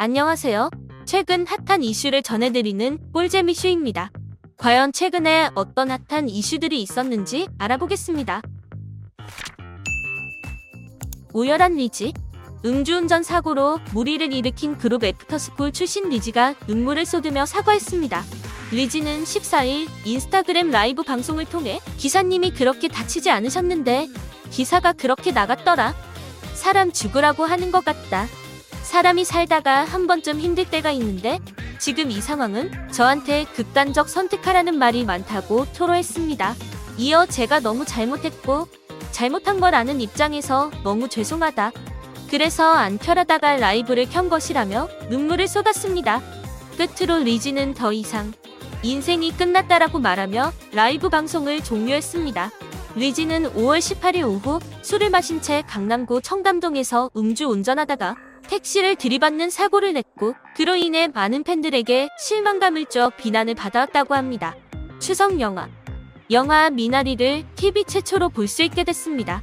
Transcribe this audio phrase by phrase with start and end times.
[0.00, 0.70] 안녕하세요.
[1.06, 4.12] 최근 핫한 이슈를 전해드리는 꿀잼 이슈입니다.
[4.56, 8.40] 과연 최근에 어떤 핫한 이슈들이 있었는지 알아보겠습니다.
[11.32, 12.12] 오열한 리지
[12.64, 18.22] 음주운전 사고로 물의를 일으킨 그룹 애프터스쿨 출신 리지가 눈물을 쏟으며 사과했습니다.
[18.70, 24.06] 리지는 14일 인스타그램 라이브 방송을 통해 기사님이 그렇게 다치지 않으셨는데
[24.52, 25.92] 기사가 그렇게 나갔더라.
[26.54, 28.28] 사람 죽으라고 하는 것 같다.
[28.88, 31.40] 사람이 살다가 한 번쯤 힘들 때가 있는데
[31.78, 36.54] 지금 이 상황은 저한테 극단적 선택하라는 말이 많다고 토로했습니다.
[36.96, 38.66] 이어 제가 너무 잘못했고
[39.12, 41.70] 잘못한 걸 아는 입장에서 너무 죄송하다.
[42.30, 46.22] 그래서 안 켜라다가 라이브를 켠 것이라며 눈물을 쏟았습니다.
[46.78, 48.32] 끝으로 리지는 더 이상
[48.82, 52.50] 인생이 끝났다라고 말하며 라이브 방송을 종료했습니다.
[52.96, 60.34] 리지는 5월 18일 오후 술을 마신 채 강남구 청담동에서 음주 운전하다가 택시를 들이받는 사고를 냈고
[60.56, 64.56] 그로 인해 많은 팬들에게 실망감을 줘 비난을 받아왔다고 합니다.
[64.98, 65.68] 추석 영화
[66.30, 69.42] 영화 미나리를 TV 최초로 볼 수 있게 됐습니다.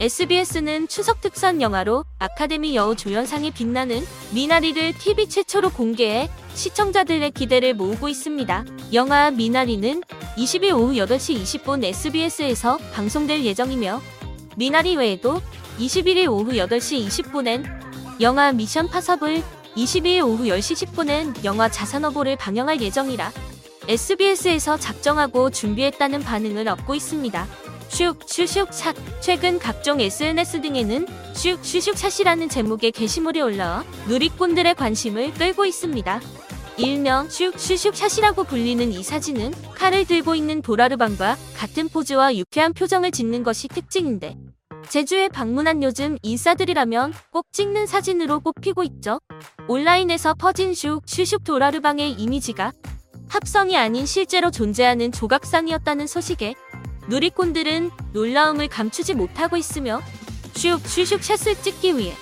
[0.00, 4.00] SBS는 추석 특선 영화로 아카데미 여우 조연상에 빛나는
[4.32, 8.64] 미나리를 TV 최초로 공개해 시청자들의 기대를 모으고 있습니다.
[8.92, 10.02] 영화 미나리는
[10.36, 14.00] 20일 오후 8시 20분 SBS에서 방송될 예정이며
[14.56, 15.40] 미나리 외에도
[15.78, 17.83] 21일 오후 8시 20분엔
[18.20, 19.42] 영화 미션 파섭을
[19.76, 23.32] 22일 오후 10시 10분엔 영화 자산어보를 방영할 예정이라
[23.88, 27.46] SBS에서 작정하고 준비했다는 반응을 얻고 있습니다.
[27.88, 28.96] 슉, 슈슉, 샷.
[29.20, 36.20] 최근 각종 SNS 등에는 슉, 슈슉, 샷이라는 제목의 게시물이 올라와 누리꾼들의 관심을 끌고 있습니다.
[36.78, 43.10] 일명 슉, 슈슉, 샷이라고 불리는 이 사진은 칼을 들고 있는 도라르방과 같은 포즈와 유쾌한 표정을
[43.10, 44.36] 짓는 것이 특징인데
[44.88, 49.20] 제주에 방문한 요즘 인싸들이라면 꼭 찍는 사진으로 꼽히고 있죠.
[49.68, 52.72] 온라인에서 퍼진 슉, 슈슉 도라르방의 이미지가
[53.28, 56.54] 합성이 아닌 실제로 존재하는 조각상이었다는 소식에
[57.08, 60.00] 누리꾼들은 놀라움을 감추지 못하고 있으며
[60.54, 62.14] 슉, 슈슉 샷을 찍기 위해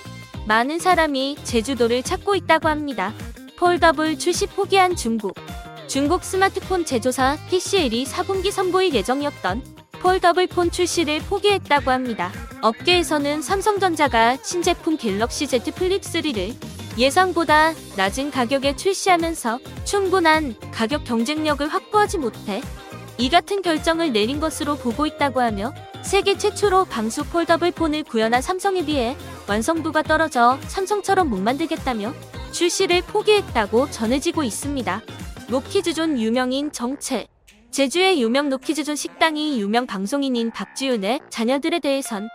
[0.46, 3.12] 많은 사람이 제주도를 찾고 있다고 합니다.
[3.58, 5.34] 폴더블 출시 포기한 중국.
[5.86, 12.32] 중국 스마트폰 제조사 TCL이 4분기 선보일 예정이었던 폴더블 폰 출시를 포기했다고 합니다.
[12.60, 16.54] 업계에서는 삼성전자가 신제품 갤럭시 Z 플립 3를
[16.98, 22.60] 예상보다 낮은 가격에 출시하면서 충분한 가격 경쟁력을 확보하지 못해
[23.16, 28.84] 이 같은 결정을 내린 것으로 보고 있다고 하며 세계 최초로 방수 폴더블 폰을 구현한 삼성에
[28.84, 29.16] 비해
[29.48, 32.12] 완성도가 떨어져 삼성처럼 못 만들겠다며
[32.50, 35.00] 출시를 포기했다고 전해지고 있습니다.
[35.48, 37.28] 노키즈존 유명인 정체
[37.72, 42.28] 제주의 유명 노키즈존 식당이 유명 방송인인 박지윤의 자녀들에 대해선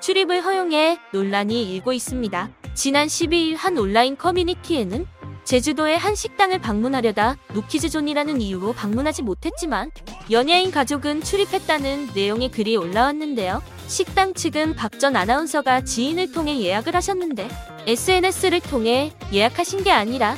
[0.00, 2.50] 출입을 허용해 논란이 일고 있습니다.
[2.72, 5.06] 지난 12일 한 온라인 커뮤니티에는
[5.44, 9.90] 제주도의 한 식당을 방문하려다 노키즈존이라는 이유로 방문하지 못했지만
[10.30, 13.62] 연예인 가족은 출입했다는 내용의 글이 올라왔는데요.
[13.88, 17.48] 식당 측은 박 전 아나운서가 지인을 통해 예약을 하셨는데
[17.86, 20.34] SNS를 통해 예약하신 게 아니라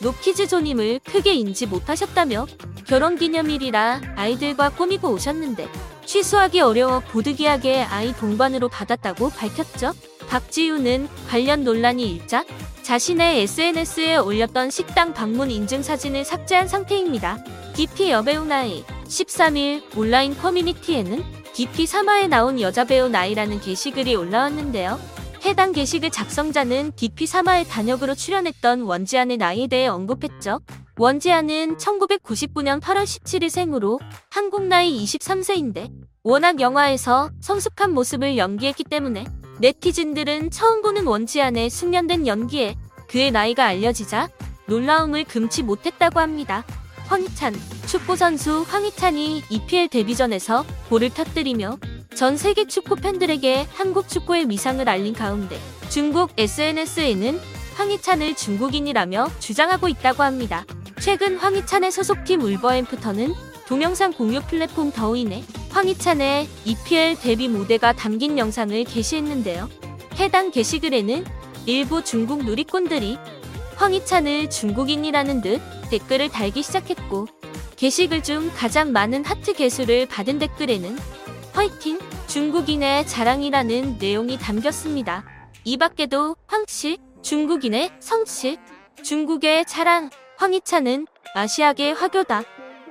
[0.00, 2.46] 노키즈존임을 크게 인지 못하셨다며
[2.88, 5.68] 결혼기념일이라 아이들과 꾸미고 오셨는데
[6.06, 9.92] 취소하기 어려워 보드기하게 아이 동반으로 받았다고 밝혔죠.
[10.28, 12.44] 박지우는 관련 논란이 일자
[12.82, 17.44] 자신의 SNS에 올렸던 식당 방문 인증 사진을 삭제한 상태입니다.
[17.74, 21.22] DP 여배우 나이 13일 온라인 커뮤니티에는
[21.52, 24.98] DP 3화에 나온 여자 배우 나이라는 게시글이 올라왔는데요.
[25.44, 30.60] 해당 게시글 작성자는 DP 3화의 단역으로 출연했던 원지안의 나이에 대해 언급했죠.
[31.00, 34.00] 원지안은 1999년 8월 17일 생으로
[34.30, 35.92] 한국 나이 23세인데
[36.24, 39.24] 워낙 영화에서 성숙한 모습을 연기했기 때문에
[39.60, 42.74] 네티즌들은 처음 보는 원지안의 숙련된 연기에
[43.08, 44.28] 그의 나이가 알려지자
[44.66, 46.64] 놀라움을 금치 못했다고 합니다.
[47.06, 47.54] 황희찬,
[47.86, 51.78] 축구선수 황희찬이 EPL 데뷔전에서 골을 터뜨리며
[52.16, 55.60] 전 세계 축구 팬들에게 한국 축구의 미상을 알린 가운데
[55.90, 57.38] 중국 SNS에는
[57.76, 60.64] 황희찬을 중국인이라며 주장하고 있다고 합니다.
[61.08, 63.32] 최근 황희찬의 소속팀 울버햄프턴은
[63.66, 69.70] 동영상 공유 플랫폼 더우인에 황희찬의 EPL 데뷔 무대가 담긴 영상을 게시했는데요.
[70.16, 71.24] 해당 게시글에는
[71.64, 73.16] 일부 중국 누리꾼들이
[73.76, 77.26] 황희찬을 중국인이라는 듯 댓글을 달기 시작했고
[77.76, 80.94] 게시글 중 가장 많은 하트 개수를 받은 댓글에는
[81.54, 85.24] 화이팅 중국인의 자랑이라는 내용이 담겼습니다.
[85.64, 88.58] 이 밖에도 황씨, 중국인의 성씨,
[89.02, 92.44] 중국의 자랑, 황희찬은 아시아계 화교다.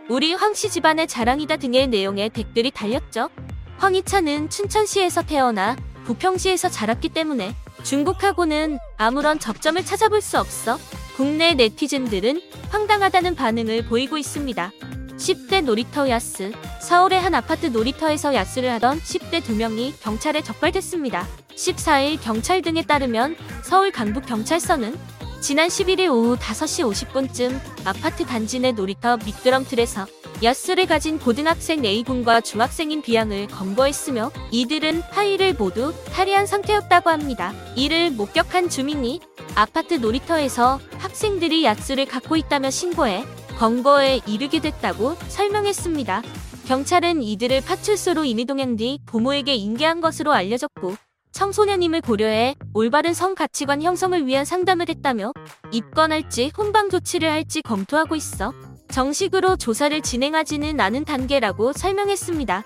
[0.10, 3.30] 우리 황씨 집안의 자랑이다 등의 내용의 댓글이 달렸죠.
[3.78, 10.78] 황희찬은 춘천시에서 태어나 부평시에서 자랐기 때문에 중국하고는 아무런 접점을 찾아볼 수 없어
[11.16, 14.72] 국내 네티즌들은 황당하다는 반응을 보이고 있습니다.
[15.18, 16.52] 10대 놀이터 야스.
[16.82, 21.26] 서울의 한 아파트 놀이터에서 야스를 하던 10대 두 명이 경찰에 적발됐습니다.
[21.56, 29.18] 14일 경찰 등에 따르면 서울 강북경찰서는 지난 11일 오후 5시 50분쯤 아파트 단지 내 놀이터
[29.18, 30.08] 미끄럼틀에서
[30.44, 37.54] 야스를 가진 고등학생 A군과 중학생인 B양을 검거했으며 이들은 파일을 모두 탈의한 상태였다고 합니다.
[37.76, 39.22] 이를 목격한 주민이
[39.56, 43.24] 아파트 놀이터에서 학생들이 야스를 갖고 있다며 신고해
[43.58, 46.22] 검거에 이르게 됐다고 설명했습니다.
[46.68, 50.96] 경찰은 이들을 파출소로 임의동행 뒤 부모에게 인계한 것으로 알려졌고
[51.38, 55.34] 청소년임을 고려해 올바른 성 가치관 형성을 위한 상담을 했다며
[55.72, 58.52] 입건할지 훈방 조치를 할지 검토하고 있어
[58.90, 62.64] 정식으로 조사를 진행하지는 않은 단계라고 설명했습니다.